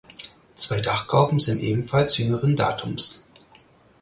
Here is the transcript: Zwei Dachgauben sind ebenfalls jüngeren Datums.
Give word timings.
Zwei 0.55 0.81
Dachgauben 0.81 1.39
sind 1.39 1.59
ebenfalls 1.61 2.17
jüngeren 2.17 2.55
Datums. 2.55 3.27